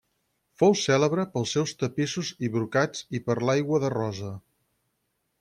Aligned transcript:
Fou 0.61 0.71
cèlebre 0.83 1.25
pels 1.35 1.53
seus 1.57 1.73
tapissos 1.81 2.31
i 2.47 2.49
brocats 2.57 3.05
i 3.19 3.23
per 3.29 3.37
l'aigua 3.51 3.83
de 3.87 3.93
rosa. 3.97 4.35